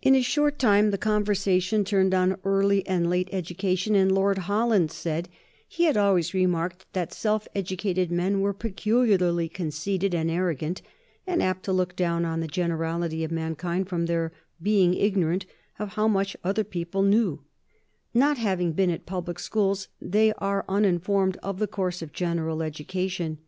[0.00, 4.92] In a short time the conversation turned on early and late education, and Lord Holland
[4.92, 5.28] said
[5.66, 10.80] he had always remarked that self educated men were peculiarly conceited and arrogant,
[11.26, 14.30] and apt to look down on the generality of mankind from their
[14.62, 15.44] being ignorant
[15.80, 17.42] of how much other people knew;
[18.14, 23.38] not having been at public schools, they are uninformed of the course of general education.